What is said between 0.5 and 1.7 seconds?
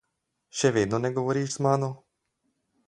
Še vedno ne govoriš z